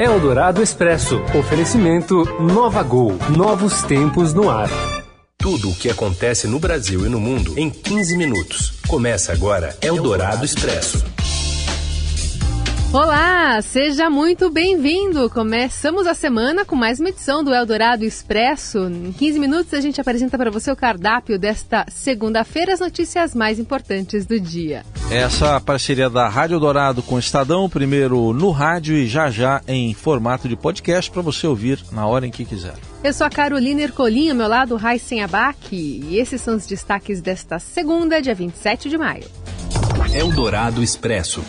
Eldorado 0.00 0.62
Expresso. 0.62 1.20
Oferecimento 1.38 2.24
Nova 2.40 2.82
Gol. 2.82 3.18
Novos 3.36 3.82
tempos 3.82 4.32
no 4.32 4.48
ar. 4.48 4.70
Tudo 5.36 5.68
o 5.68 5.74
que 5.74 5.90
acontece 5.90 6.48
no 6.48 6.58
Brasil 6.58 7.04
e 7.04 7.08
no 7.10 7.20
mundo 7.20 7.52
em 7.58 7.68
15 7.68 8.16
minutos. 8.16 8.80
Começa 8.88 9.30
agora 9.30 9.76
Eldorado 9.82 10.42
Expresso. 10.42 11.04
Olá, 12.92 13.62
seja 13.62 14.10
muito 14.10 14.50
bem-vindo. 14.50 15.30
Começamos 15.30 16.08
a 16.08 16.14
semana 16.14 16.64
com 16.64 16.74
mais 16.74 16.98
uma 16.98 17.10
edição 17.10 17.44
do 17.44 17.54
Eldorado 17.54 18.04
Expresso. 18.04 18.78
Em 18.78 19.12
15 19.12 19.38
minutos 19.38 19.72
a 19.74 19.80
gente 19.80 20.00
apresenta 20.00 20.36
para 20.36 20.50
você 20.50 20.72
o 20.72 20.76
cardápio 20.76 21.38
desta 21.38 21.86
segunda-feira, 21.88 22.72
as 22.72 22.80
notícias 22.80 23.32
mais 23.32 23.60
importantes 23.60 24.26
do 24.26 24.40
dia. 24.40 24.84
Essa 25.08 25.60
parceria 25.60 26.10
da 26.10 26.28
Rádio 26.28 26.58
Dourado 26.58 27.00
com 27.00 27.14
o 27.14 27.20
Estadão, 27.20 27.70
primeiro 27.70 28.32
no 28.32 28.50
rádio 28.50 28.96
e 28.96 29.06
já 29.06 29.30
já 29.30 29.62
em 29.68 29.94
formato 29.94 30.48
de 30.48 30.56
podcast 30.56 31.12
para 31.12 31.22
você 31.22 31.46
ouvir 31.46 31.78
na 31.92 32.08
hora 32.08 32.26
em 32.26 32.30
que 32.32 32.44
quiser. 32.44 32.74
Eu 33.04 33.12
sou 33.12 33.24
a 33.24 33.30
Carolina 33.30 33.82
Ercolim, 33.82 34.30
ao 34.30 34.36
meu 34.36 34.48
lado, 34.48 34.74
Raíssen 34.74 35.22
Abac, 35.22 35.76
e 35.76 36.18
esses 36.18 36.40
são 36.40 36.56
os 36.56 36.66
destaques 36.66 37.20
desta 37.20 37.60
segunda, 37.60 38.20
dia 38.20 38.34
27 38.34 38.88
de 38.88 38.98
maio. 38.98 39.26
Eldorado 40.12 40.82
Expresso. 40.82 41.40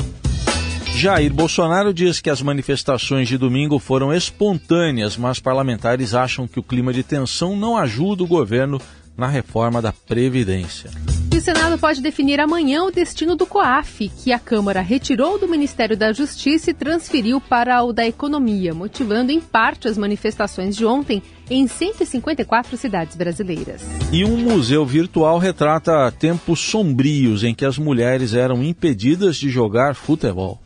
Jair 0.95 1.33
Bolsonaro 1.33 1.93
diz 1.93 2.19
que 2.19 2.29
as 2.29 2.41
manifestações 2.41 3.27
de 3.27 3.37
domingo 3.37 3.79
foram 3.79 4.13
espontâneas, 4.13 5.17
mas 5.17 5.39
parlamentares 5.39 6.13
acham 6.13 6.47
que 6.47 6.59
o 6.59 6.63
clima 6.63 6.93
de 6.93 7.01
tensão 7.01 7.55
não 7.55 7.75
ajuda 7.75 8.23
o 8.23 8.27
governo 8.27 8.79
na 9.17 9.27
reforma 9.27 9.81
da 9.81 9.91
Previdência. 9.91 10.91
E 11.33 11.37
o 11.37 11.41
Senado 11.41 11.77
pode 11.77 12.01
definir 12.01 12.39
amanhã 12.39 12.83
o 12.83 12.91
destino 12.91 13.35
do 13.35 13.45
COAF, 13.45 14.09
que 14.09 14.33
a 14.33 14.37
Câmara 14.37 14.81
retirou 14.81 15.39
do 15.39 15.47
Ministério 15.47 15.95
da 15.95 16.11
Justiça 16.11 16.71
e 16.71 16.73
transferiu 16.73 17.39
para 17.39 17.81
o 17.83 17.93
da 17.93 18.05
Economia, 18.05 18.73
motivando 18.73 19.31
em 19.31 19.39
parte 19.39 19.87
as 19.87 19.97
manifestações 19.97 20.75
de 20.75 20.85
ontem 20.85 21.23
em 21.49 21.67
154 21.67 22.77
cidades 22.77 23.15
brasileiras. 23.15 23.81
E 24.11 24.23
um 24.23 24.37
museu 24.37 24.85
virtual 24.85 25.39
retrata 25.39 26.11
tempos 26.11 26.59
sombrios 26.59 27.43
em 27.43 27.55
que 27.55 27.65
as 27.65 27.77
mulheres 27.77 28.33
eram 28.33 28.61
impedidas 28.61 29.37
de 29.37 29.49
jogar 29.49 29.95
futebol. 29.95 30.60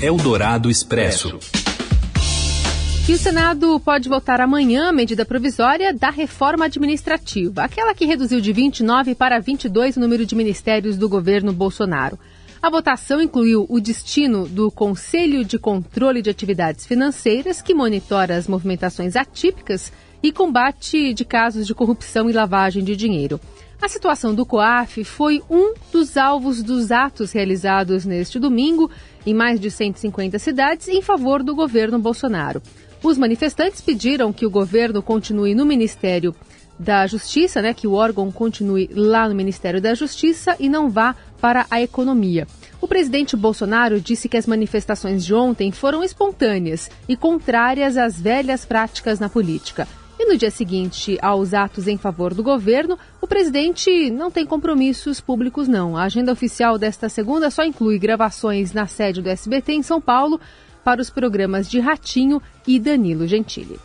Eldorado 0.00 0.70
Expresso. 0.70 1.38
E 3.08 3.12
o 3.12 3.18
Senado 3.18 3.80
pode 3.80 4.08
votar 4.08 4.40
amanhã 4.40 4.88
a 4.88 4.92
medida 4.92 5.24
provisória 5.24 5.92
da 5.92 6.08
reforma 6.08 6.66
administrativa, 6.66 7.64
aquela 7.64 7.92
que 7.92 8.04
reduziu 8.04 8.40
de 8.40 8.52
29 8.52 9.14
para 9.14 9.40
22 9.40 9.96
o 9.96 10.00
número 10.00 10.24
de 10.24 10.36
ministérios 10.36 10.96
do 10.96 11.08
governo 11.08 11.52
Bolsonaro. 11.52 12.18
A 12.62 12.70
votação 12.70 13.20
incluiu 13.20 13.66
o 13.68 13.80
destino 13.80 14.46
do 14.46 14.70
Conselho 14.70 15.44
de 15.44 15.58
Controle 15.58 16.22
de 16.22 16.30
Atividades 16.30 16.86
Financeiras, 16.86 17.60
que 17.60 17.74
monitora 17.74 18.36
as 18.36 18.46
movimentações 18.46 19.16
atípicas 19.16 19.92
e 20.22 20.30
combate 20.30 21.12
de 21.12 21.24
casos 21.24 21.66
de 21.66 21.74
corrupção 21.74 22.30
e 22.30 22.32
lavagem 22.32 22.84
de 22.84 22.94
dinheiro. 22.94 23.40
A 23.82 23.88
situação 23.88 24.32
do 24.32 24.46
COAF 24.46 25.02
foi 25.02 25.42
um 25.50 25.74
dos 25.90 26.16
alvos 26.16 26.62
dos 26.62 26.92
atos 26.92 27.32
realizados 27.32 28.04
neste 28.04 28.38
domingo 28.38 28.88
em 29.26 29.34
mais 29.34 29.60
de 29.60 29.70
150 29.70 30.38
cidades 30.38 30.88
em 30.88 31.02
favor 31.02 31.42
do 31.42 31.54
governo 31.54 31.98
Bolsonaro. 31.98 32.62
Os 33.02 33.18
manifestantes 33.18 33.80
pediram 33.80 34.32
que 34.32 34.46
o 34.46 34.50
governo 34.50 35.02
continue 35.02 35.54
no 35.54 35.66
Ministério 35.66 36.34
da 36.78 37.06
Justiça, 37.06 37.62
né, 37.62 37.74
que 37.74 37.86
o 37.86 37.92
órgão 37.92 38.30
continue 38.30 38.88
lá 38.92 39.28
no 39.28 39.34
Ministério 39.34 39.80
da 39.80 39.94
Justiça 39.94 40.56
e 40.58 40.68
não 40.68 40.90
vá 40.90 41.14
para 41.40 41.66
a 41.70 41.80
economia. 41.80 42.46
O 42.80 42.88
presidente 42.88 43.36
Bolsonaro 43.36 44.00
disse 44.00 44.28
que 44.28 44.36
as 44.36 44.46
manifestações 44.46 45.24
de 45.24 45.34
ontem 45.34 45.70
foram 45.70 46.02
espontâneas 46.02 46.90
e 47.08 47.16
contrárias 47.16 47.96
às 47.96 48.20
velhas 48.20 48.64
práticas 48.64 49.20
na 49.20 49.28
política. 49.28 49.86
E 50.22 50.24
no 50.24 50.38
dia 50.38 50.52
seguinte 50.52 51.18
aos 51.20 51.52
atos 51.52 51.88
em 51.88 51.98
favor 51.98 52.32
do 52.32 52.44
governo, 52.44 52.96
o 53.20 53.26
presidente 53.26 54.08
não 54.08 54.30
tem 54.30 54.46
compromissos 54.46 55.20
públicos, 55.20 55.66
não. 55.66 55.96
A 55.96 56.04
agenda 56.04 56.30
oficial 56.30 56.78
desta 56.78 57.08
segunda 57.08 57.50
só 57.50 57.64
inclui 57.64 57.98
gravações 57.98 58.72
na 58.72 58.86
sede 58.86 59.20
do 59.20 59.28
SBT 59.28 59.72
em 59.72 59.82
São 59.82 60.00
Paulo 60.00 60.40
para 60.84 61.02
os 61.02 61.10
programas 61.10 61.68
de 61.68 61.80
Ratinho 61.80 62.40
e 62.64 62.78
Danilo 62.78 63.26
Gentili. 63.26 63.80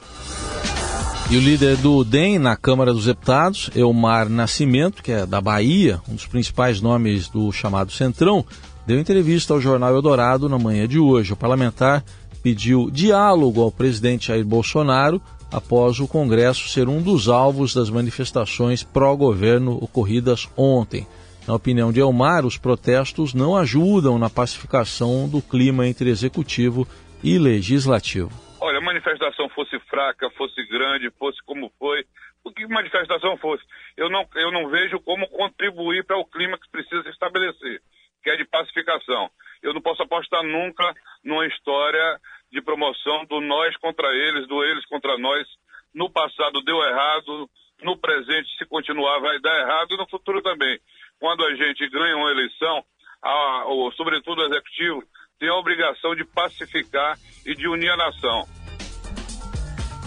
E 1.31 1.37
o 1.37 1.41
líder 1.41 1.75
do 1.77 2.03
DEM 2.03 2.37
na 2.37 2.55
Câmara 2.55 2.93
dos 2.93 3.05
Deputados, 3.05 3.71
Elmar 3.75 4.29
Nascimento, 4.29 5.01
que 5.01 5.11
é 5.11 5.25
da 5.25 5.41
Bahia, 5.41 5.99
um 6.07 6.13
dos 6.13 6.27
principais 6.27 6.79
nomes 6.79 7.27
do 7.29 7.51
chamado 7.51 7.91
Centrão, 7.91 8.45
deu 8.85 8.99
entrevista 8.99 9.55
ao 9.55 9.59
jornal 9.59 9.95
Eldorado 9.95 10.47
na 10.47 10.59
manhã 10.59 10.87
de 10.87 10.99
hoje. 10.99 11.33
O 11.33 11.35
parlamentar 11.35 12.03
pediu 12.43 12.91
diálogo 12.91 13.59
ao 13.59 13.71
presidente 13.71 14.27
Jair 14.27 14.45
Bolsonaro 14.45 15.19
após 15.51 15.99
o 15.99 16.07
Congresso 16.07 16.67
ser 16.67 16.87
um 16.87 17.01
dos 17.01 17.29
alvos 17.29 17.73
das 17.73 17.89
manifestações 17.89 18.83
pró-governo 18.83 19.77
ocorridas 19.81 20.49
ontem. 20.57 21.07
Na 21.47 21.55
opinião 21.55 21.91
de 21.91 22.01
Elmar, 22.01 22.45
os 22.45 22.57
protestos 22.57 23.33
não 23.33 23.55
ajudam 23.55 24.19
na 24.19 24.29
pacificação 24.29 25.29
do 25.29 25.41
clima 25.41 25.87
entre 25.87 26.09
executivo 26.09 26.85
e 27.23 27.37
legislativo. 27.37 28.31
Olha, 28.59 28.79
a 28.79 28.81
manifestação 28.81 29.47
fosse 29.49 29.79
fraca, 29.89 30.29
fosse 30.31 30.61
grande, 30.67 31.09
fosse 31.11 31.37
como 31.45 31.71
foi, 31.79 32.03
o 32.43 32.51
que 32.51 32.65
manifestação 32.67 33.37
fosse, 33.37 33.63
eu 33.95 34.09
não, 34.09 34.25
eu 34.35 34.51
não 34.51 34.69
vejo 34.69 34.99
como 35.01 35.27
contribuir 35.27 36.05
para 36.05 36.17
o 36.17 36.25
clima 36.25 36.57
que 36.57 36.69
precisa 36.69 37.03
se 37.03 37.09
estabelecer, 37.09 37.81
que 38.23 38.29
é 38.29 38.37
de 38.37 38.45
pacificação. 38.45 39.29
Eu 39.61 39.73
não 39.73 39.81
posso 39.81 40.01
apostar 40.03 40.43
nunca 40.43 40.93
numa 41.23 41.45
história 41.47 42.19
de 42.57 42.61
promoção 42.61 43.23
do 43.25 43.39
nós 43.39 43.77
contra 43.77 44.07
eles, 44.13 44.47
do 44.47 44.63
eles 44.63 44.83
contra 44.87 45.17
nós. 45.17 45.47
No 45.93 46.09
passado 46.09 46.61
deu 46.63 46.81
errado, 46.83 47.49
no 47.83 47.95
presente, 47.97 48.49
se 48.57 48.65
continuar, 48.65 49.19
vai 49.19 49.39
dar 49.39 49.61
errado 49.61 49.93
e 49.93 49.97
no 49.97 50.09
futuro 50.09 50.41
também. 50.41 50.79
Quando 51.19 51.45
a 51.45 51.55
gente 51.55 51.87
ganha 51.89 52.17
uma 52.17 52.31
eleição, 52.31 52.83
a, 53.23 53.63
sobretudo 53.95 54.41
o 54.41 54.45
executivo, 54.45 55.03
tem 55.39 55.49
a 55.49 55.55
obrigação 55.55 56.15
de 56.15 56.25
pacificar 56.25 57.15
e 57.45 57.53
de 57.53 57.67
unir 57.67 57.89
a 57.91 57.97
nação. 57.97 58.45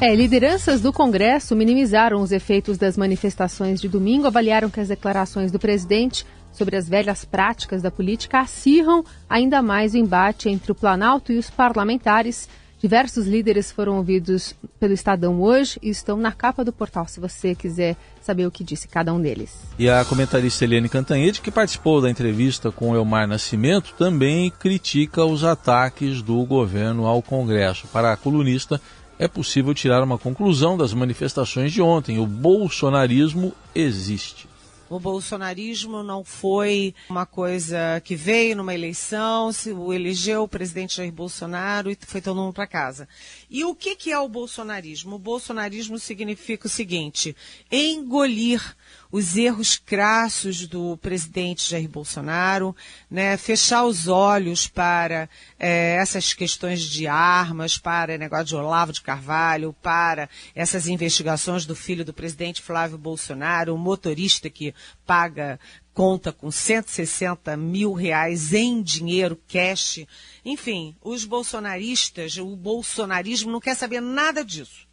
É, 0.02 0.14
lideranças 0.14 0.80
do 0.80 0.92
Congresso 0.92 1.54
minimizaram 1.54 2.20
os 2.20 2.32
efeitos 2.32 2.78
das 2.78 2.96
manifestações 2.96 3.80
de 3.80 3.88
domingo, 3.88 4.26
avaliaram 4.26 4.70
que 4.70 4.80
as 4.80 4.88
declarações 4.88 5.52
do 5.52 5.58
presidente 5.58 6.24
sobre 6.52 6.76
as 6.76 6.88
velhas 6.88 7.24
práticas 7.24 7.82
da 7.82 7.90
política 7.90 8.40
acirram 8.40 9.04
ainda 9.28 9.62
mais 9.62 9.94
o 9.94 9.98
embate 9.98 10.48
entre 10.48 10.72
o 10.72 10.74
Planalto 10.74 11.32
e 11.32 11.38
os 11.38 11.50
parlamentares. 11.50 12.48
Diversos 12.80 13.26
líderes 13.26 13.70
foram 13.70 13.98
ouvidos 13.98 14.54
pelo 14.78 14.94
Estadão 14.94 15.42
hoje 15.42 15.78
e 15.82 15.90
estão 15.90 16.16
na 16.16 16.32
capa 16.32 16.64
do 16.64 16.72
portal, 16.72 17.06
se 17.06 17.20
você 17.20 17.54
quiser 17.54 17.94
saber 18.22 18.46
o 18.46 18.50
que 18.50 18.64
disse 18.64 18.88
cada 18.88 19.12
um 19.12 19.20
deles. 19.20 19.54
E 19.78 19.88
a 19.88 20.02
comentarista 20.02 20.64
Eliane 20.64 20.88
Cantanhede, 20.88 21.42
que 21.42 21.50
participou 21.50 22.00
da 22.00 22.08
entrevista 22.08 22.72
com 22.72 22.96
Elmar 22.96 23.28
Nascimento, 23.28 23.94
também 23.98 24.50
critica 24.50 25.26
os 25.26 25.44
ataques 25.44 26.22
do 26.22 26.42
governo 26.46 27.04
ao 27.04 27.20
Congresso. 27.20 27.86
Para 27.88 28.12
a 28.12 28.16
colunista, 28.16 28.80
é 29.18 29.28
possível 29.28 29.74
tirar 29.74 30.02
uma 30.02 30.16
conclusão 30.16 30.78
das 30.78 30.94
manifestações 30.94 31.70
de 31.70 31.82
ontem: 31.82 32.18
o 32.18 32.26
bolsonarismo 32.26 33.52
existe. 33.74 34.48
O 34.90 34.98
bolsonarismo 34.98 36.02
não 36.02 36.24
foi 36.24 36.92
uma 37.08 37.24
coisa 37.24 38.00
que 38.04 38.16
veio 38.16 38.56
numa 38.56 38.74
eleição, 38.74 39.52
se 39.52 39.70
elegeu 39.70 40.42
o 40.42 40.48
presidente 40.48 40.96
Jair 40.96 41.12
Bolsonaro 41.12 41.92
e 41.92 41.98
foi 42.00 42.20
todo 42.20 42.40
mundo 42.40 42.52
para 42.52 42.66
casa. 42.66 43.08
E 43.48 43.64
o 43.64 43.72
que, 43.72 43.94
que 43.94 44.10
é 44.10 44.18
o 44.18 44.28
bolsonarismo? 44.28 45.14
O 45.14 45.18
bolsonarismo 45.18 45.96
significa 45.96 46.66
o 46.66 46.70
seguinte: 46.70 47.36
engolir 47.70 48.76
os 49.12 49.36
erros 49.36 49.76
crassos 49.76 50.66
do 50.66 50.96
presidente 50.96 51.68
Jair 51.68 51.88
Bolsonaro, 51.88 52.74
né, 53.10 53.36
fechar 53.36 53.84
os 53.84 54.06
olhos 54.06 54.68
para 54.68 55.28
é, 55.58 55.96
essas 55.96 56.32
questões 56.32 56.82
de 56.82 57.06
armas, 57.06 57.76
para 57.76 58.18
negócio 58.18 58.46
de 58.46 58.56
Olavo 58.56 58.92
de 58.92 59.00
Carvalho, 59.00 59.74
para 59.82 60.28
essas 60.54 60.86
investigações 60.86 61.66
do 61.66 61.74
filho 61.74 62.04
do 62.04 62.12
presidente 62.12 62.62
Flávio 62.62 62.98
Bolsonaro, 62.98 63.74
o 63.74 63.78
motorista 63.78 64.48
que 64.48 64.74
paga 65.06 65.58
conta 65.92 66.32
com 66.32 66.50
160 66.50 67.56
mil 67.56 67.92
reais 67.92 68.52
em 68.52 68.82
dinheiro 68.82 69.38
cash. 69.48 70.06
Enfim, 70.44 70.96
os 71.02 71.24
bolsonaristas, 71.24 72.36
o 72.38 72.56
bolsonarismo 72.56 73.50
não 73.50 73.60
quer 73.60 73.74
saber 73.74 74.00
nada 74.00 74.44
disso. 74.44 74.88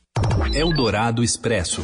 Eldorado 0.54 1.24
Expresso. 1.24 1.82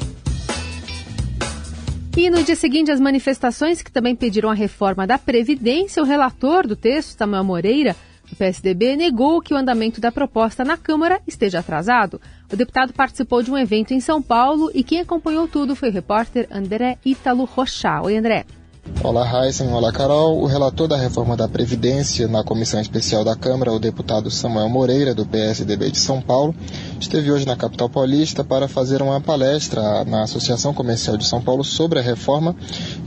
E 2.15 2.29
no 2.29 2.43
dia 2.43 2.55
seguinte, 2.55 2.91
as 2.91 2.99
manifestações 2.99 3.81
que 3.81 3.91
também 3.91 4.15
pediram 4.15 4.49
a 4.49 4.53
reforma 4.53 5.07
da 5.07 5.17
Previdência, 5.17 6.01
o 6.01 6.05
relator 6.05 6.67
do 6.67 6.75
texto, 6.75 7.17
Samuel 7.17 7.43
Moreira, 7.43 7.95
do 8.29 8.35
PSDB, 8.35 8.95
negou 8.95 9.41
que 9.41 9.53
o 9.53 9.57
andamento 9.57 9.99
da 9.99 10.11
proposta 10.11 10.63
na 10.63 10.77
Câmara 10.77 11.19
esteja 11.25 11.59
atrasado. 11.59 12.21
O 12.53 12.55
deputado 12.55 12.93
participou 12.93 13.41
de 13.41 13.49
um 13.49 13.57
evento 13.57 13.95
em 13.95 13.99
São 13.99 14.21
Paulo 14.21 14.69
e 14.75 14.83
quem 14.83 14.99
acompanhou 14.99 15.47
tudo 15.47 15.75
foi 15.75 15.89
o 15.89 15.91
repórter 15.91 16.47
André 16.51 16.99
Ítalo 17.03 17.45
Rochá. 17.45 17.99
Oi, 18.03 18.15
André. 18.15 18.45
Olá, 19.03 19.43
Heisen. 19.43 19.73
Olá, 19.73 19.91
Carol. 19.91 20.39
O 20.39 20.45
relator 20.45 20.87
da 20.87 20.95
reforma 20.95 21.35
da 21.35 21.47
Previdência 21.47 22.27
na 22.27 22.43
Comissão 22.43 22.79
Especial 22.79 23.23
da 23.23 23.35
Câmara, 23.35 23.71
o 23.71 23.79
deputado 23.79 24.29
Samuel 24.29 24.69
Moreira, 24.69 25.15
do 25.15 25.25
PSDB 25.25 25.89
de 25.89 25.97
São 25.97 26.21
Paulo, 26.21 26.53
esteve 26.99 27.31
hoje 27.31 27.45
na 27.45 27.55
capital 27.55 27.89
paulista 27.89 28.43
para 28.43 28.67
fazer 28.67 29.01
uma 29.01 29.19
palestra 29.19 30.03
na 30.05 30.23
Associação 30.23 30.73
Comercial 30.73 31.17
de 31.17 31.25
São 31.25 31.41
Paulo 31.41 31.63
sobre 31.63 31.99
a 31.99 32.01
reforma. 32.01 32.55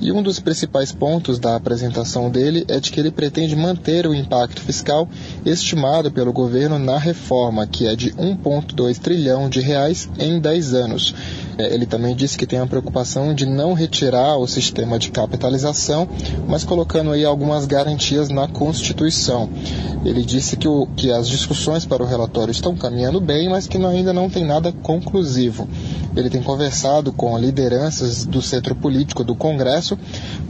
E 0.01 0.13
um 0.13 0.23
dos 0.23 0.41
principais 0.41 0.93
pontos 0.93 1.39
da 1.39 1.57
apresentação 1.57 2.31
dele 2.31 2.65
é 2.69 2.79
de 2.81 2.91
que 2.91 3.01
ele 3.01 3.11
pretende 3.11 3.57
manter 3.57 4.07
o 4.07 4.15
impacto 4.15 4.61
fiscal 4.61 5.09
estimado 5.45 6.11
pelo 6.11 6.33
governo 6.33 6.79
na 6.79 6.99
reforma, 6.99 7.67
que 7.67 7.87
é 7.87 7.97
de 7.97 8.13
1,2 8.13 8.99
trilhão 8.99 9.49
de 9.49 9.61
reais 9.61 10.09
em 10.19 10.41
10 10.41 10.75
anos. 10.75 11.15
É, 11.59 11.73
ele 11.73 11.87
também 11.87 12.15
disse 12.15 12.37
que 12.37 12.47
tem 12.47 12.59
a 12.59 12.67
preocupação 12.67 13.35
de 13.35 13.47
não 13.47 13.73
retirar 13.73 14.37
o 14.37 14.47
sistema 14.47 14.99
de 14.99 15.11
capitalização, 15.11 16.07
mas 16.47 16.65
colocando 16.65 17.13
aí 17.13 17.25
algumas 17.25 17.67
garantias 17.67 18.29
na 18.29 18.47
Constituição. 18.47 19.49
Ele 20.05 20.23
disse 20.23 20.57
que, 20.57 20.69
o, 20.69 20.87
que 20.97 21.11
as 21.11 21.29
discussões 21.29 21.85
para 21.85 22.03
o 22.03 22.07
relatório 22.07 22.53
estão 22.53 22.77
caminhando 22.77 23.21
bem, 23.21 23.49
mas 23.49 23.67
que 23.67 23.76
ainda 23.85 24.13
não 24.13 24.31
tem 24.31 24.45
nada 24.45 24.73
conclusivo. 24.73 25.69
Ele 26.17 26.31
tem 26.31 26.43
conversado 26.43 27.13
com 27.13 27.37
lideranças 27.37 28.25
do 28.25 28.41
centro 28.41 28.75
político 28.75 29.23
do 29.23 29.35
Congresso 29.35 29.99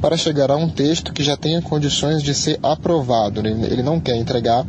para 0.01 0.17
chegar 0.17 0.51
a 0.51 0.57
um 0.57 0.69
texto 0.69 1.13
que 1.13 1.25
já 1.25 1.37
tenha 1.37 1.63
condições 1.63 2.23
de 2.23 2.35
ser 2.35 2.59
aprovado. 2.63 3.41
Ele 3.47 3.83
não 3.83 3.99
quer 3.99 4.17
entregar 4.17 4.67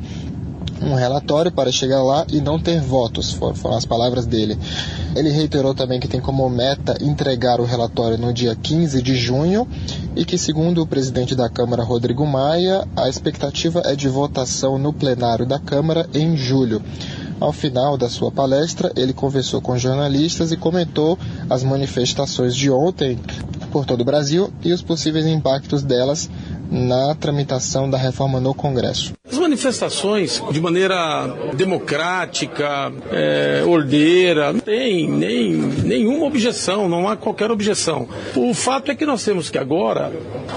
um 0.81 0.93
relatório 0.93 1.51
para 1.51 1.71
chegar 1.71 2.03
lá 2.03 2.25
e 2.31 2.39
não 2.39 2.59
ter 2.59 2.79
votos, 2.79 3.31
foram 3.31 3.75
as 3.75 3.85
palavras 3.85 4.25
dele. 4.25 4.57
Ele 5.15 5.29
reiterou 5.29 5.73
também 5.73 5.99
que 5.99 6.07
tem 6.07 6.21
como 6.21 6.47
meta 6.49 6.97
entregar 7.01 7.59
o 7.59 7.65
relatório 7.65 8.17
no 8.17 8.31
dia 8.31 8.55
15 8.55 9.01
de 9.01 9.15
junho 9.15 9.67
e 10.15 10.23
que, 10.23 10.37
segundo 10.37 10.81
o 10.81 10.87
presidente 10.87 11.35
da 11.35 11.49
Câmara, 11.49 11.83
Rodrigo 11.83 12.25
Maia, 12.25 12.87
a 12.95 13.09
expectativa 13.09 13.81
é 13.85 13.95
de 13.95 14.07
votação 14.07 14.77
no 14.77 14.93
plenário 14.93 15.45
da 15.45 15.59
Câmara 15.59 16.07
em 16.13 16.37
julho. 16.37 16.81
Ao 17.39 17.53
final 17.53 17.97
da 17.97 18.09
sua 18.09 18.31
palestra, 18.31 18.91
ele 18.95 19.13
conversou 19.13 19.61
com 19.61 19.77
jornalistas 19.77 20.51
e 20.51 20.57
comentou 20.57 21.19
as 21.49 21.63
manifestações 21.63 22.55
de 22.55 22.69
ontem 22.71 23.19
por 23.71 23.85
todo 23.85 24.01
o 24.01 24.05
Brasil 24.05 24.51
e 24.63 24.73
os 24.73 24.81
possíveis 24.81 25.25
impactos 25.25 25.83
delas 25.83 26.29
na 26.71 27.13
tramitação 27.15 27.89
da 27.89 27.97
reforma 27.97 28.39
no 28.39 28.53
Congresso. 28.53 29.13
As 29.29 29.37
manifestações, 29.37 30.41
de 30.51 30.59
maneira 30.59 31.27
democrática, 31.53 32.91
é, 33.11 33.63
ordeira, 33.65 34.51
não 34.51 34.59
tem 34.59 35.09
nem, 35.09 35.53
nenhuma 35.53 36.25
objeção, 36.25 36.89
não 36.89 37.07
há 37.07 37.15
qualquer 37.15 37.51
objeção. 37.51 38.07
O 38.35 38.53
fato 38.53 38.91
é 38.91 38.95
que 38.95 39.05
nós 39.05 39.23
temos 39.23 39.49
que 39.49 39.57
agora, 39.57 40.11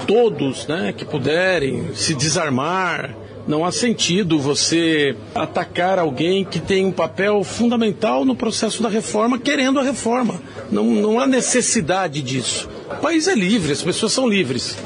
todos 0.07 0.67
né, 0.67 0.93
que 0.95 1.05
puderem 1.05 1.93
se 1.93 2.13
desarmar, 2.13 3.15
não 3.51 3.65
há 3.65 3.71
sentido 3.71 4.39
você 4.39 5.13
atacar 5.35 5.99
alguém 5.99 6.45
que 6.45 6.57
tem 6.57 6.85
um 6.85 6.91
papel 6.91 7.43
fundamental 7.43 8.23
no 8.23 8.33
processo 8.33 8.81
da 8.81 8.87
reforma, 8.87 9.37
querendo 9.37 9.77
a 9.77 9.83
reforma. 9.83 10.41
Não, 10.71 10.85
não 10.85 11.19
há 11.19 11.27
necessidade 11.27 12.21
disso. 12.21 12.69
O 12.89 13.01
país 13.01 13.27
é 13.27 13.35
livre, 13.35 13.73
as 13.73 13.81
pessoas 13.81 14.13
são 14.13 14.25
livres. 14.25 14.77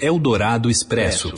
Eldorado 0.00 0.70
Expresso. 0.70 1.34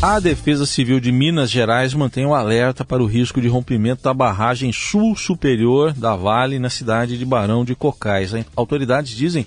A 0.00 0.20
Defesa 0.20 0.64
Civil 0.64 1.00
de 1.00 1.10
Minas 1.10 1.50
Gerais 1.50 1.92
mantém 1.92 2.24
o 2.24 2.28
um 2.28 2.34
alerta 2.34 2.84
para 2.84 3.02
o 3.02 3.06
risco 3.06 3.40
de 3.40 3.48
rompimento 3.48 4.04
da 4.04 4.14
barragem 4.14 4.72
sul 4.72 5.16
superior 5.16 5.92
da 5.92 6.14
Vale 6.14 6.60
na 6.60 6.70
cidade 6.70 7.18
de 7.18 7.24
Barão 7.24 7.64
de 7.64 7.74
Cocais. 7.74 8.32
Autoridades 8.54 9.10
dizem 9.10 9.44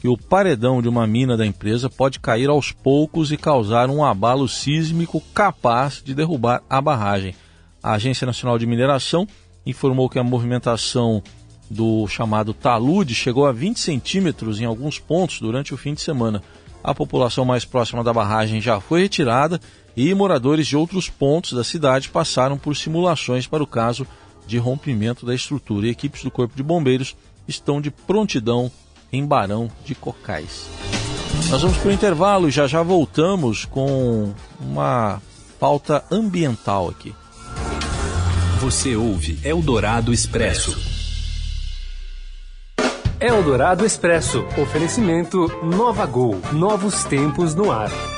que 0.00 0.08
o 0.08 0.16
paredão 0.16 0.80
de 0.80 0.88
uma 0.88 1.06
mina 1.06 1.36
da 1.36 1.46
empresa 1.46 1.90
pode 1.90 2.20
cair 2.20 2.48
aos 2.48 2.70
poucos 2.70 3.32
e 3.32 3.36
causar 3.36 3.90
um 3.90 4.04
abalo 4.04 4.48
sísmico 4.48 5.20
capaz 5.34 6.02
de 6.04 6.14
derrubar 6.14 6.62
a 6.70 6.80
barragem. 6.80 7.34
A 7.82 7.92
Agência 7.92 8.26
Nacional 8.26 8.58
de 8.58 8.66
Mineração 8.66 9.26
informou 9.66 10.08
que 10.08 10.18
a 10.18 10.24
movimentação 10.24 11.22
do 11.70 12.06
chamado 12.06 12.54
talude 12.54 13.14
chegou 13.14 13.46
a 13.46 13.52
20 13.52 13.78
centímetros 13.78 14.60
em 14.60 14.64
alguns 14.64 14.98
pontos 14.98 15.40
durante 15.40 15.74
o 15.74 15.76
fim 15.76 15.94
de 15.94 16.00
semana. 16.00 16.42
A 16.82 16.94
população 16.94 17.44
mais 17.44 17.64
próxima 17.64 18.02
da 18.02 18.12
barragem 18.12 18.60
já 18.60 18.80
foi 18.80 19.02
retirada 19.02 19.60
e 19.96 20.14
moradores 20.14 20.66
de 20.66 20.76
outros 20.76 21.10
pontos 21.10 21.52
da 21.52 21.64
cidade 21.64 22.08
passaram 22.08 22.56
por 22.56 22.76
simulações 22.76 23.46
para 23.46 23.62
o 23.62 23.66
caso 23.66 24.06
de 24.46 24.58
rompimento 24.58 25.26
da 25.26 25.34
estrutura. 25.34 25.86
E 25.86 25.90
equipes 25.90 26.22
do 26.22 26.30
Corpo 26.30 26.56
de 26.56 26.62
Bombeiros 26.62 27.16
estão 27.46 27.80
de 27.80 27.90
prontidão 27.90 28.70
em 29.12 29.24
Barão 29.24 29.70
de 29.84 29.94
Cocais. 29.94 30.68
Nós 31.50 31.62
vamos 31.62 31.76
para 31.78 31.88
o 31.88 31.92
intervalo 31.92 32.48
e 32.48 32.50
já 32.50 32.66
já 32.66 32.82
voltamos 32.82 33.64
com 33.64 34.32
uma 34.60 35.20
pauta 35.58 36.04
ambiental 36.10 36.88
aqui. 36.88 37.14
Você 38.60 38.96
ouve 38.96 39.38
Eldorado 39.44 40.12
Expresso. 40.12 40.76
Eldorado 43.20 43.84
Expresso. 43.84 44.44
Oferecimento 44.60 45.48
Nova 45.64 46.06
Gol. 46.06 46.40
Novos 46.52 47.04
tempos 47.04 47.54
no 47.54 47.70
ar. 47.70 48.17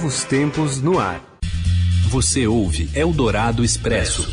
Novos 0.00 0.24
tempos 0.24 0.80
no 0.80 0.98
ar. 0.98 1.20
Você 2.08 2.46
ouve 2.46 2.88
Eldorado 2.94 3.62
Expresso. 3.62 4.26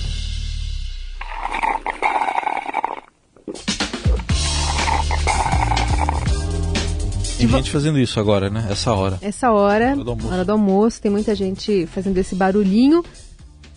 Tem 7.38 7.50
gente 7.50 7.70
fazendo 7.70 8.00
isso 8.00 8.18
agora, 8.18 8.50
né? 8.50 8.66
Essa 8.72 8.94
hora. 8.94 9.20
Essa 9.22 9.52
hora, 9.52 9.88
hora 9.88 10.04
do 10.06 10.12
almoço. 10.12 10.34
Hora 10.34 10.46
do 10.46 10.52
almoço 10.54 11.02
tem 11.02 11.12
muita 11.12 11.36
gente 11.36 11.86
fazendo 11.88 12.18
esse 12.18 12.34
barulhinho. 12.34 13.04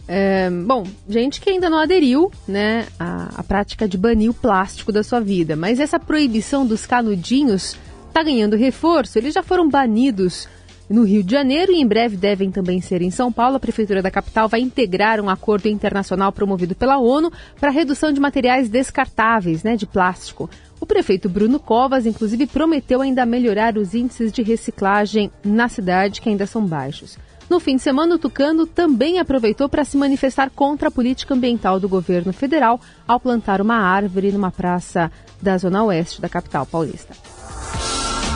É, 0.06 0.48
bom, 0.48 0.86
gente 1.08 1.40
que 1.40 1.50
ainda 1.50 1.68
não 1.68 1.78
aderiu 1.80 2.30
né, 2.46 2.86
à, 3.00 3.40
à 3.40 3.42
prática 3.42 3.88
de 3.88 3.98
banir 3.98 4.30
o 4.30 4.34
plástico 4.34 4.92
da 4.92 5.02
sua 5.02 5.18
vida. 5.18 5.56
Mas 5.56 5.80
essa 5.80 5.98
proibição 5.98 6.64
dos 6.64 6.86
canudinhos 6.86 7.76
está 8.06 8.22
ganhando 8.22 8.56
reforço. 8.56 9.18
Eles 9.18 9.34
já 9.34 9.42
foram 9.42 9.68
banidos 9.68 10.46
no 10.90 11.04
Rio 11.04 11.22
de 11.22 11.30
Janeiro 11.30 11.70
e 11.72 11.80
em 11.80 11.86
breve 11.86 12.16
devem 12.16 12.50
também 12.50 12.80
ser 12.80 13.00
em 13.00 13.10
São 13.10 13.30
Paulo. 13.30 13.56
A 13.56 13.60
Prefeitura 13.60 14.02
da 14.02 14.10
capital 14.10 14.48
vai 14.48 14.60
integrar 14.60 15.20
um 15.20 15.30
acordo 15.30 15.68
internacional 15.68 16.32
promovido 16.32 16.74
pela 16.74 16.98
ONU 16.98 17.32
para 17.60 17.70
a 17.70 17.72
redução 17.72 18.12
de 18.12 18.20
materiais 18.20 18.68
descartáveis, 18.68 19.62
né, 19.62 19.76
de 19.76 19.86
plástico. 19.86 20.50
O 20.80 20.86
prefeito 20.86 21.28
Bruno 21.28 21.60
Covas, 21.60 22.06
inclusive, 22.06 22.46
prometeu 22.46 23.00
ainda 23.00 23.24
melhorar 23.24 23.78
os 23.78 23.94
índices 23.94 24.32
de 24.32 24.42
reciclagem 24.42 25.30
na 25.44 25.68
cidade, 25.68 26.20
que 26.20 26.28
ainda 26.28 26.46
são 26.46 26.66
baixos. 26.66 27.16
No 27.48 27.60
fim 27.60 27.76
de 27.76 27.82
semana, 27.82 28.14
o 28.14 28.18
Tucano 28.18 28.66
também 28.66 29.18
aproveitou 29.18 29.68
para 29.68 29.84
se 29.84 29.96
manifestar 29.96 30.50
contra 30.50 30.88
a 30.88 30.90
política 30.90 31.34
ambiental 31.34 31.78
do 31.78 31.88
governo 31.88 32.32
federal 32.32 32.80
ao 33.06 33.20
plantar 33.20 33.60
uma 33.60 33.76
árvore 33.76 34.32
numa 34.32 34.50
praça 34.50 35.10
da 35.42 35.58
zona 35.58 35.84
oeste 35.84 36.20
da 36.20 36.28
capital 36.28 36.64
paulista. 36.64 37.12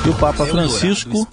E 0.04 0.08
o 0.08 0.14
Papa 0.14 0.44
Francisco 0.44 1.26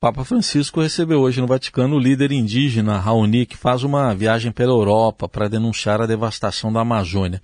Papa 0.00 0.24
Francisco 0.24 0.80
recebeu 0.80 1.20
hoje 1.20 1.40
no 1.40 1.46
Vaticano 1.48 1.96
o 1.96 1.98
líder 1.98 2.30
indígena 2.30 3.00
Raoni, 3.00 3.44
que 3.44 3.56
faz 3.56 3.82
uma 3.82 4.14
viagem 4.14 4.52
pela 4.52 4.70
Europa 4.70 5.28
para 5.28 5.48
denunciar 5.48 6.00
a 6.00 6.06
devastação 6.06 6.72
da 6.72 6.82
Amazônia. 6.82 7.42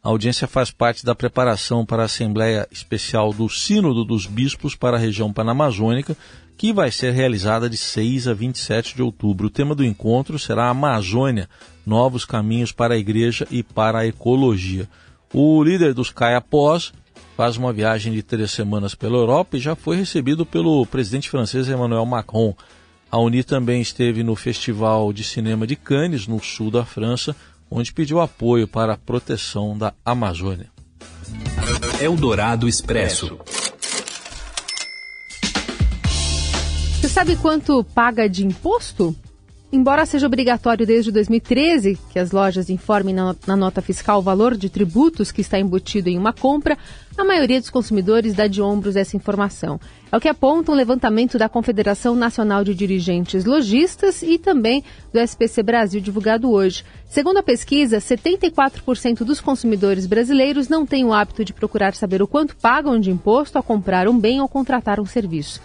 A 0.00 0.08
audiência 0.10 0.46
faz 0.46 0.70
parte 0.70 1.04
da 1.04 1.16
preparação 1.16 1.84
para 1.84 2.02
a 2.02 2.04
Assembleia 2.04 2.68
Especial 2.70 3.32
do 3.32 3.48
Sínodo 3.48 4.04
dos 4.04 4.24
Bispos 4.24 4.76
para 4.76 4.96
a 4.96 5.00
região 5.00 5.32
panamazônica, 5.32 6.16
que 6.56 6.72
vai 6.72 6.92
ser 6.92 7.10
realizada 7.10 7.68
de 7.68 7.76
6 7.76 8.28
a 8.28 8.34
27 8.34 8.94
de 8.94 9.02
outubro. 9.02 9.48
O 9.48 9.50
tema 9.50 9.74
do 9.74 9.84
encontro 9.84 10.38
será 10.38 10.66
a 10.66 10.70
Amazônia, 10.70 11.48
novos 11.84 12.24
caminhos 12.24 12.70
para 12.70 12.94
a 12.94 12.98
igreja 12.98 13.48
e 13.50 13.64
para 13.64 13.98
a 13.98 14.06
ecologia. 14.06 14.88
O 15.34 15.60
líder 15.60 15.92
dos 15.92 16.10
Caiapós 16.10 16.92
faz 17.36 17.58
uma 17.58 17.72
viagem 17.72 18.12
de 18.12 18.22
três 18.22 18.50
semanas 18.50 18.94
pela 18.94 19.16
Europa 19.16 19.56
e 19.56 19.60
já 19.60 19.76
foi 19.76 19.96
recebido 19.96 20.46
pelo 20.46 20.86
presidente 20.86 21.28
francês 21.28 21.68
Emmanuel 21.68 22.06
Macron. 22.06 22.54
A 23.10 23.18
Uni 23.18 23.44
também 23.44 23.80
esteve 23.80 24.22
no 24.22 24.34
Festival 24.34 25.12
de 25.12 25.22
Cinema 25.22 25.66
de 25.66 25.76
Cannes, 25.76 26.26
no 26.26 26.42
sul 26.42 26.70
da 26.70 26.84
França, 26.84 27.36
onde 27.70 27.92
pediu 27.92 28.20
apoio 28.20 28.66
para 28.66 28.94
a 28.94 28.98
proteção 28.98 29.76
da 29.76 29.92
Amazônia. 30.04 30.70
Eldorado 32.00 32.66
Expresso. 32.66 33.38
sabe 37.16 37.34
quanto 37.36 37.82
paga 37.82 38.28
de 38.28 38.44
imposto? 38.44 39.16
Embora 39.72 40.06
seja 40.06 40.28
obrigatório 40.28 40.86
desde 40.86 41.10
2013 41.10 41.98
que 42.12 42.20
as 42.20 42.30
lojas 42.30 42.70
informem 42.70 43.12
na, 43.12 43.34
na, 43.48 43.56
nota 43.56 43.82
fiscal 43.82 44.20
o 44.20 44.22
valor 44.22 44.56
de 44.56 44.70
tributos 44.70 45.32
que 45.32 45.40
está 45.40 45.58
embutido 45.58 46.08
em 46.08 46.16
uma 46.16 46.32
compra, 46.32 46.78
a 47.18 47.24
maioria 47.24 47.58
dos 47.58 47.68
consumidores 47.68 48.32
dá 48.32 48.46
de 48.46 48.62
ombros 48.62 48.94
essa 48.94 49.16
informação. 49.16 49.80
É 50.12 50.16
o 50.16 50.20
que 50.20 50.28
aponta 50.28 50.70
um 50.70 50.74
levantamento 50.74 51.36
da 51.36 51.48
Confederação 51.48 52.14
Nacional 52.14 52.62
de 52.62 52.76
Dirigentes 52.76 53.44
Logistas 53.44 54.22
e 54.22 54.38
também 54.38 54.84
do 55.12 55.18
SPC 55.18 55.64
Brasil 55.64 56.00
divulgado 56.00 56.48
hoje. 56.48 56.84
Segundo 57.08 57.38
a 57.38 57.42
pesquisa, 57.42 57.98
74% 57.98 59.24
dos 59.24 59.40
consumidores 59.40 60.06
brasileiros 60.06 60.68
não 60.68 60.86
têm 60.86 61.04
o 61.04 61.12
hábito 61.12 61.44
de 61.44 61.52
procurar 61.52 61.92
saber 61.92 62.22
o 62.22 62.28
quanto 62.28 62.54
pagam 62.56 63.00
de 63.00 63.10
imposto 63.10 63.58
ao 63.58 63.64
comprar 63.64 64.06
um 64.06 64.16
bem 64.16 64.40
ou 64.40 64.48
contratar 64.48 65.00
um 65.00 65.06
serviço. 65.06 65.60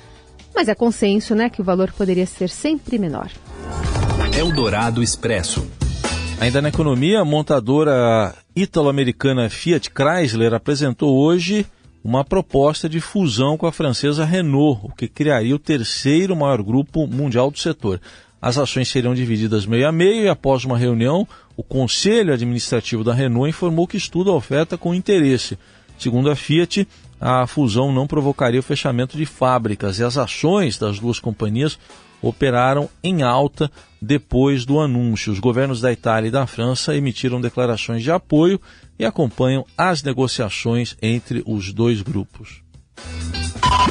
Mas 0.56 0.68
é 0.68 0.74
consenso, 0.74 1.36
né, 1.36 1.52
que 1.52 1.62
o 1.62 1.64
valor 1.64 1.94
poderia 1.94 2.26
ser 2.26 2.50
sempre 2.50 2.98
menor. 2.98 3.30
Eldorado 4.38 5.04
Expresso. 5.04 5.68
Ainda 6.40 6.62
na 6.62 6.70
economia, 6.70 7.22
a 7.22 7.26
montadora 7.26 8.34
italo-americana 8.56 9.50
Fiat 9.50 9.92
Chrysler 9.92 10.54
apresentou 10.54 11.16
hoje 11.16 11.66
uma 12.04 12.24
proposta 12.24 12.90
de 12.90 13.00
fusão 13.00 13.58
com 13.58 13.68
a 13.68 13.72
francesa 13.72 14.26
Renault, 14.26 14.80
o 14.84 14.90
que 14.90 15.08
criaria 15.08 15.56
o 15.56 15.60
terceiro 15.60 16.36
maior 16.36 16.64
grupo 16.64 17.06
mundial 17.06 17.52
do 17.52 17.60
setor. 17.60 18.02
As 18.42 18.58
ações 18.58 18.90
seriam 18.90 19.14
divididas 19.14 19.68
meio 19.68 19.88
a 19.88 19.92
meio 19.92 20.24
e, 20.24 20.28
após 20.28 20.66
uma 20.66 20.78
reunião, 20.78 21.28
o 21.56 21.62
Conselho 21.62 22.34
Administrativo 22.34 23.04
da 23.04 23.14
Renault 23.14 23.50
informou 23.50 23.86
que 23.86 23.98
estuda 23.98 24.32
a 24.32 24.36
oferta 24.36 24.78
com 24.78 24.96
interesse. 24.96 25.60
Segundo 26.00 26.32
a 26.32 26.36
Fiat, 26.36 26.88
a 27.20 27.46
fusão 27.46 27.92
não 27.92 28.08
provocaria 28.08 28.60
o 28.60 28.64
fechamento 28.64 29.16
de 29.16 29.28
fábricas 29.28 30.00
e 30.00 30.04
as 30.04 30.18
ações 30.18 30.80
das 30.80 30.98
duas 30.98 31.20
companhias 31.20 31.78
operaram 32.22 32.90
em 33.04 33.24
alta 33.24 33.72
depois 34.02 34.66
do 34.66 34.80
anúncio. 34.80 35.32
Os 35.32 35.40
governos 35.40 35.82
da 35.82 35.92
Itália 35.92 36.28
e 36.28 36.32
da 36.32 36.48
França 36.48 36.96
emitiram 36.96 37.42
declarações 37.42 38.04
de 38.04 38.12
apoio 38.12 38.60
e 38.98 39.06
acompanham 39.06 39.66
as 39.78 40.04
negociações 40.04 40.96
entre 41.02 41.44
os 41.46 41.74
dois 41.74 42.02
grupos. 42.02 42.62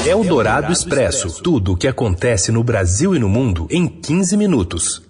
Eldorado 0.06 0.72
Expresso 0.72 1.42
tudo 1.42 1.72
o 1.72 1.76
que 1.76 1.86
acontece 1.86 2.50
no 2.50 2.64
Brasil 2.64 3.14
e 3.14 3.18
no 3.18 3.28
mundo 3.28 3.66
em 3.70 3.86
15 3.86 4.36
minutos. 4.36 5.02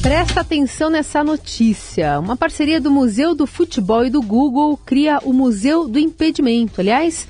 Presta 0.00 0.40
atenção 0.40 0.88
nessa 0.88 1.24
notícia. 1.24 2.18
Uma 2.20 2.36
parceria 2.36 2.80
do 2.80 2.90
Museu 2.90 3.34
do 3.34 3.46
Futebol 3.46 4.06
e 4.06 4.10
do 4.10 4.22
Google 4.22 4.76
cria 4.76 5.18
o 5.24 5.32
Museu 5.32 5.88
do 5.88 5.98
Impedimento. 5.98 6.80
Aliás, 6.80 7.26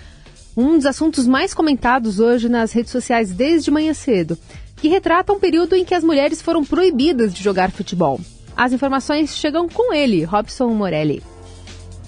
um 0.58 0.76
dos 0.76 0.86
assuntos 0.86 1.24
mais 1.24 1.54
comentados 1.54 2.18
hoje 2.18 2.48
nas 2.48 2.72
redes 2.72 2.90
sociais 2.90 3.30
desde 3.30 3.70
manhã 3.70 3.94
cedo, 3.94 4.36
que 4.74 4.88
retrata 4.88 5.32
um 5.32 5.38
período 5.38 5.76
em 5.76 5.84
que 5.84 5.94
as 5.94 6.02
mulheres 6.02 6.42
foram 6.42 6.64
proibidas 6.64 7.32
de 7.32 7.40
jogar 7.40 7.70
futebol. 7.70 8.20
As 8.56 8.72
informações 8.72 9.36
chegam 9.36 9.68
com 9.68 9.94
ele, 9.94 10.24
Robson 10.24 10.66
Morelli. 10.70 11.22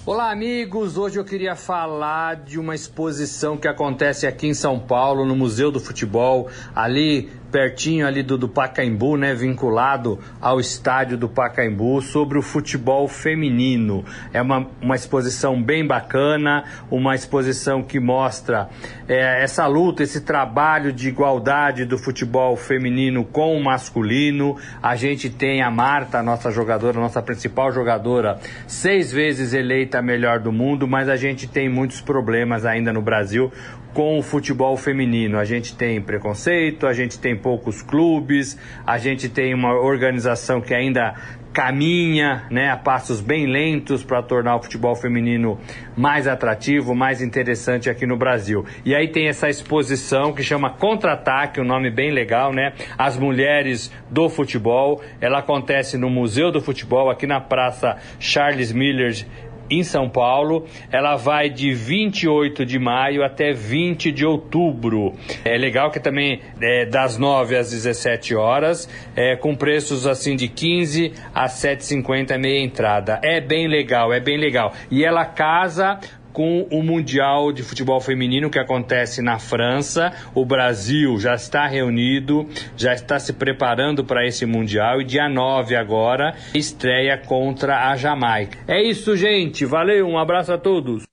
Olá, 0.05 0.31
amigos! 0.31 0.97
Hoje 0.97 1.17
eu 1.17 1.23
queria 1.23 1.55
falar 1.55 2.35
de 2.43 2.59
uma 2.59 2.75
exposição 2.75 3.55
que 3.55 3.69
acontece 3.69 4.27
aqui 4.27 4.47
em 4.47 4.53
São 4.53 4.77
Paulo, 4.77 5.25
no 5.25 5.35
Museu 5.35 5.71
do 5.71 5.79
Futebol, 5.79 6.49
ali 6.75 7.29
pertinho 7.51 8.07
ali 8.07 8.23
do, 8.23 8.37
do 8.37 8.47
Pacaembu, 8.47 9.17
né, 9.17 9.33
vinculado 9.35 10.19
ao 10.39 10.59
estádio 10.59 11.17
do 11.17 11.27
Pacaembu, 11.27 12.01
sobre 12.01 12.39
o 12.39 12.41
futebol 12.41 13.07
feminino. 13.07 14.05
É 14.33 14.41
uma, 14.41 14.67
uma 14.81 14.95
exposição 14.95 15.61
bem 15.61 15.85
bacana, 15.85 16.63
uma 16.89 17.13
exposição 17.13 17.83
que 17.83 17.99
mostra 17.99 18.69
é, 19.07 19.43
essa 19.43 19.67
luta, 19.67 20.03
esse 20.03 20.21
trabalho 20.21 20.93
de 20.93 21.09
igualdade 21.09 21.85
do 21.85 21.97
futebol 21.97 22.55
feminino 22.55 23.25
com 23.25 23.57
o 23.57 23.63
masculino. 23.63 24.55
A 24.81 24.95
gente 24.95 25.29
tem 25.29 25.61
a 25.61 25.69
Marta, 25.69 26.23
nossa 26.23 26.49
jogadora, 26.51 26.99
nossa 26.99 27.21
principal 27.21 27.71
jogadora, 27.71 28.39
seis 28.65 29.11
vezes 29.11 29.53
eleita 29.53 29.99
a 29.99 30.01
melhor 30.01 30.39
do 30.39 30.51
mundo, 30.51 30.87
mas 30.87 31.09
a 31.09 31.15
gente 31.15 31.47
tem 31.47 31.69
muitos 31.69 32.01
problemas 32.01 32.65
ainda 32.65 32.93
no 32.93 33.01
Brasil 33.01 33.51
com 33.93 34.17
o 34.17 34.21
futebol 34.21 34.75
feminino. 34.77 35.37
A 35.37 35.45
gente 35.45 35.75
tem 35.75 36.01
preconceito, 36.01 36.87
a 36.87 36.93
gente 36.93 37.19
tem 37.19 37.35
poucos 37.35 37.81
clubes, 37.81 38.57
a 38.85 38.97
gente 38.97 39.29
tem 39.29 39.53
uma 39.53 39.73
organização 39.73 40.61
que 40.61 40.73
ainda 40.73 41.15
caminha 41.53 42.45
né, 42.49 42.69
a 42.69 42.77
passos 42.77 43.19
bem 43.19 43.45
lentos 43.45 44.03
para 44.03 44.21
tornar 44.21 44.55
o 44.55 44.63
futebol 44.63 44.95
feminino 44.95 45.59
mais 45.95 46.27
atrativo, 46.27 46.95
mais 46.95 47.21
interessante 47.21 47.89
aqui 47.89 48.05
no 48.05 48.17
Brasil. 48.17 48.65
E 48.85 48.95
aí 48.95 49.09
tem 49.09 49.27
essa 49.27 49.49
exposição 49.49 50.33
que 50.33 50.43
chama 50.43 50.69
Contra-Ataque, 50.69 51.59
um 51.59 51.65
nome 51.65 51.91
bem 51.91 52.11
legal, 52.11 52.53
né? 52.53 52.73
As 52.97 53.17
Mulheres 53.17 53.91
do 54.09 54.29
Futebol. 54.29 55.01
Ela 55.19 55.39
acontece 55.39 55.97
no 55.97 56.09
Museu 56.09 56.51
do 56.51 56.61
Futebol, 56.61 57.09
aqui 57.09 57.27
na 57.27 57.41
Praça 57.41 57.97
Charles 58.19 58.71
Miller 58.71 59.25
em 59.71 59.83
São 59.83 60.09
Paulo. 60.09 60.67
Ela 60.91 61.15
vai 61.15 61.49
de 61.49 61.73
28 61.73 62.65
de 62.65 62.77
maio 62.77 63.23
até 63.23 63.53
20 63.53 64.11
de 64.11 64.25
outubro. 64.25 65.13
É 65.43 65.57
legal 65.57 65.89
que 65.89 65.99
também 65.99 66.41
é 66.61 66.85
das 66.85 67.17
9 67.17 67.55
às 67.55 67.71
17 67.71 68.35
horas, 68.35 68.89
é, 69.15 69.35
com 69.35 69.55
preços 69.55 70.05
assim 70.05 70.35
de 70.35 70.47
15 70.47 71.13
a 71.33 71.45
7,50 71.45 72.37
meia 72.37 72.63
entrada. 72.63 73.19
É 73.23 73.39
bem 73.39 73.67
legal, 73.67 74.13
é 74.13 74.19
bem 74.19 74.37
legal. 74.37 74.73
E 74.91 75.05
ela 75.05 75.25
casa 75.25 75.99
com 76.33 76.67
o 76.71 76.83
Mundial 76.83 77.51
de 77.51 77.63
Futebol 77.63 77.99
Feminino 77.99 78.49
que 78.49 78.59
acontece 78.59 79.21
na 79.21 79.39
França. 79.39 80.11
O 80.33 80.45
Brasil 80.45 81.19
já 81.19 81.35
está 81.35 81.67
reunido, 81.67 82.47
já 82.75 82.93
está 82.93 83.19
se 83.19 83.33
preparando 83.33 84.03
para 84.03 84.25
esse 84.25 84.45
Mundial 84.45 85.01
e 85.01 85.05
dia 85.05 85.29
9 85.29 85.75
agora 85.75 86.35
estreia 86.53 87.17
contra 87.17 87.89
a 87.89 87.95
Jamaica. 87.95 88.57
É 88.67 88.81
isso, 88.81 89.15
gente. 89.15 89.65
Valeu, 89.65 90.07
um 90.07 90.17
abraço 90.17 90.53
a 90.53 90.57
todos. 90.57 91.03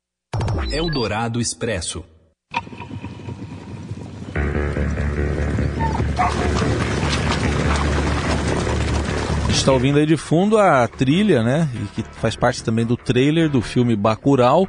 Eldorado 0.71 1.41
Expresso. 1.41 2.05
Está 9.49 9.73
ouvindo 9.73 9.99
aí 9.99 10.07
de 10.07 10.17
fundo 10.17 10.57
a 10.57 10.87
trilha, 10.89 11.43
né? 11.43 11.69
E 11.75 12.03
que 12.03 12.03
faz 12.21 12.35
parte 12.37 12.63
também 12.63 12.87
do 12.87 12.97
trailer 12.97 13.51
do 13.51 13.61
filme 13.61 13.95
Bacurau, 13.97 14.69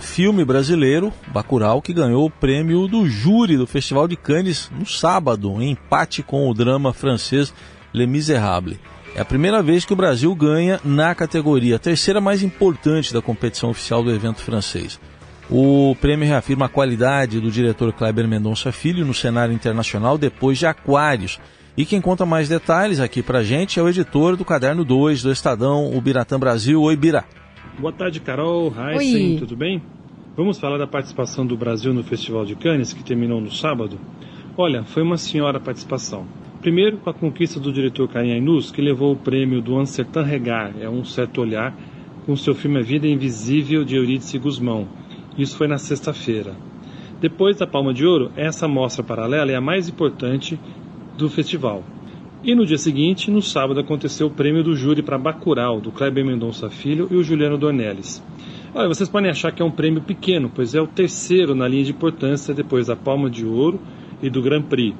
filme 0.00 0.44
brasileiro, 0.44 1.10
Bacurau, 1.28 1.80
que 1.80 1.94
ganhou 1.94 2.26
o 2.26 2.30
prêmio 2.30 2.86
do 2.86 3.08
júri 3.08 3.56
do 3.56 3.66
Festival 3.66 4.06
de 4.06 4.16
Cannes 4.16 4.70
no 4.70 4.84
sábado, 4.84 5.62
em 5.62 5.70
empate 5.70 6.22
com 6.22 6.48
o 6.48 6.52
drama 6.52 6.92
francês 6.92 7.54
Les 7.92 8.06
Miserables. 8.06 8.78
É 9.14 9.20
a 9.22 9.24
primeira 9.24 9.62
vez 9.62 9.84
que 9.84 9.92
o 9.92 9.96
Brasil 9.96 10.34
ganha 10.34 10.78
na 10.84 11.14
categoria, 11.14 11.76
a 11.76 11.78
terceira 11.78 12.20
mais 12.20 12.42
importante 12.42 13.14
da 13.14 13.22
competição 13.22 13.70
oficial 13.70 14.02
do 14.02 14.10
evento 14.10 14.42
francês. 14.42 15.00
O 15.50 15.96
prêmio 16.00 16.28
reafirma 16.28 16.66
a 16.66 16.68
qualidade 16.68 17.40
do 17.40 17.50
diretor 17.50 17.92
Kleber 17.92 18.28
Mendonça 18.28 18.72
Filho 18.72 19.06
no 19.06 19.14
cenário 19.14 19.54
internacional 19.54 20.18
depois 20.18 20.58
de 20.58 20.66
Aquários. 20.66 21.40
E 21.76 21.86
quem 21.86 22.00
conta 22.00 22.26
mais 22.26 22.48
detalhes 22.48 23.00
aqui 23.00 23.22
pra 23.22 23.42
gente 23.42 23.78
é 23.78 23.82
o 23.82 23.88
editor 23.88 24.36
do 24.36 24.44
Caderno 24.44 24.84
2 24.84 25.22
do 25.22 25.32
Estadão, 25.32 25.94
o 25.94 26.00
Biratã 26.00 26.38
Brasil. 26.38 26.82
Oi, 26.82 26.96
Bira. 26.96 27.24
Boa 27.78 27.92
tarde, 27.92 28.20
Carol. 28.20 28.72
Heisen, 28.76 29.38
tudo 29.38 29.56
bem? 29.56 29.82
Vamos 30.36 30.58
falar 30.58 30.76
da 30.76 30.86
participação 30.86 31.46
do 31.46 31.56
Brasil 31.56 31.92
no 31.92 32.04
Festival 32.04 32.44
de 32.44 32.54
Cannes, 32.54 32.92
que 32.92 33.02
terminou 33.02 33.40
no 33.40 33.50
sábado? 33.50 33.98
Olha, 34.56 34.84
foi 34.84 35.02
uma 35.02 35.16
senhora 35.16 35.58
participação. 35.58 36.26
Primeiro, 36.60 36.98
com 36.98 37.08
a 37.08 37.14
conquista 37.14 37.58
do 37.58 37.72
diretor 37.72 38.08
Karim 38.08 38.32
Ainus, 38.32 38.70
que 38.70 38.82
levou 38.82 39.12
o 39.12 39.16
prêmio 39.16 39.62
do 39.62 39.78
Ansertan 39.78 40.22
Regar, 40.22 40.74
é 40.78 40.88
um 40.88 41.02
certo 41.02 41.40
olhar, 41.40 41.74
com 42.26 42.36
seu 42.36 42.54
filme 42.54 42.78
A 42.78 42.82
Vida 42.82 43.08
Invisível, 43.08 43.84
de 43.84 43.96
Eurídice 43.96 44.38
Guzmão. 44.38 44.86
Isso 45.36 45.56
foi 45.56 45.66
na 45.66 45.78
sexta-feira. 45.78 46.54
Depois 47.22 47.56
da 47.56 47.66
Palma 47.66 47.94
de 47.94 48.06
Ouro, 48.06 48.30
essa 48.36 48.68
mostra 48.68 49.02
paralela 49.02 49.50
é 49.50 49.56
a 49.56 49.62
mais 49.62 49.88
importante 49.88 50.60
do 51.16 51.30
festival. 51.30 51.82
E 52.44 52.56
no 52.56 52.66
dia 52.66 52.76
seguinte, 52.76 53.30
no 53.30 53.40
sábado, 53.40 53.78
aconteceu 53.78 54.26
o 54.26 54.30
prêmio 54.30 54.64
do 54.64 54.74
júri 54.74 55.00
para 55.00 55.16
Bacurau, 55.16 55.80
do 55.80 55.92
Kleber 55.92 56.26
Mendonça 56.26 56.68
Filho 56.68 57.06
e 57.08 57.14
o 57.14 57.22
Juliano 57.22 57.56
Dornelles. 57.56 58.20
Olha, 58.74 58.88
vocês 58.88 59.08
podem 59.08 59.30
achar 59.30 59.52
que 59.52 59.62
é 59.62 59.64
um 59.64 59.70
prêmio 59.70 60.02
pequeno, 60.02 60.50
pois 60.52 60.74
é 60.74 60.80
o 60.80 60.86
terceiro 60.88 61.54
na 61.54 61.68
linha 61.68 61.84
de 61.84 61.92
importância 61.92 62.52
depois 62.52 62.88
da 62.88 62.96
Palma 62.96 63.30
de 63.30 63.46
Ouro 63.46 63.80
e 64.20 64.28
do 64.28 64.42
Grand 64.42 64.62
Prix. 64.62 64.92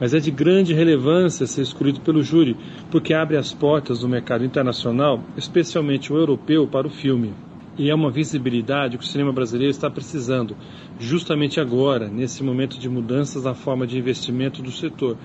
Mas 0.00 0.14
é 0.14 0.18
de 0.18 0.32
grande 0.32 0.74
relevância 0.74 1.46
ser 1.46 1.62
escolhido 1.62 2.00
pelo 2.00 2.24
júri, 2.24 2.56
porque 2.90 3.14
abre 3.14 3.36
as 3.36 3.52
portas 3.52 4.00
do 4.00 4.08
mercado 4.08 4.44
internacional, 4.44 5.22
especialmente 5.36 6.12
o 6.12 6.16
europeu, 6.16 6.66
para 6.66 6.88
o 6.88 6.90
filme. 6.90 7.32
E 7.78 7.88
é 7.88 7.94
uma 7.94 8.10
visibilidade 8.10 8.98
que 8.98 9.04
o 9.04 9.06
cinema 9.06 9.32
brasileiro 9.32 9.70
está 9.70 9.88
precisando, 9.88 10.56
justamente 10.98 11.60
agora, 11.60 12.08
nesse 12.08 12.42
momento 12.42 12.80
de 12.80 12.88
mudanças 12.88 13.44
na 13.44 13.54
forma 13.54 13.86
de 13.86 13.96
investimento 13.96 14.60
do 14.60 14.72
setor. 14.72 15.16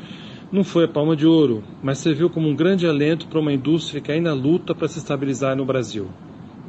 Não 0.51 0.63
foi 0.63 0.85
a 0.85 0.87
palma 0.87 1.15
de 1.15 1.25
ouro, 1.25 1.63
mas 1.81 1.97
serviu 1.97 2.29
como 2.29 2.47
um 2.47 2.55
grande 2.55 2.87
alento 2.87 3.27
para 3.27 3.39
uma 3.39 3.51
indústria 3.51 4.01
que 4.01 4.11
ainda 4.11 4.33
luta 4.33 4.75
para 4.75 4.87
se 4.87 4.99
estabilizar 4.99 5.55
no 5.55 5.65
Brasil. 5.65 6.09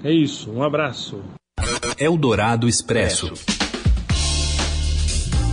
É 0.03 0.11
isso, 0.11 0.51
um 0.51 0.63
abraço. 0.63 1.21
Eldorado 1.99 2.69
Expresso. 2.69 3.33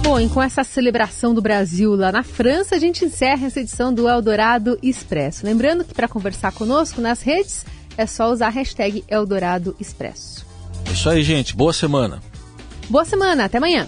Bom, 0.03 0.19
e 0.19 0.27
com 0.27 0.41
essa 0.41 0.65
celebração 0.65 1.33
do 1.33 1.41
Brasil 1.41 1.95
lá 1.95 2.11
na 2.11 2.23
França, 2.23 2.75
a 2.75 2.79
gente 2.79 3.05
encerra 3.05 3.47
essa 3.47 3.61
edição 3.61 3.93
do 3.93 4.07
Eldorado 4.07 4.77
Expresso. 4.83 5.45
Lembrando 5.45 5.85
que 5.85 5.93
para 5.93 6.09
conversar 6.09 6.51
conosco 6.51 6.99
nas 6.99 7.21
redes 7.21 7.65
é 7.97 8.05
só 8.05 8.29
usar 8.29 8.47
a 8.47 8.51
hashtag 8.51 9.03
Eldorado 9.07 9.75
Expresso. 9.79 10.45
É 10.85 10.91
isso 10.91 11.09
aí, 11.09 11.23
gente. 11.23 11.55
Boa 11.55 11.71
semana. 11.71 12.21
Boa 12.89 13.05
semana. 13.05 13.45
Até 13.45 13.59
amanhã. 13.59 13.87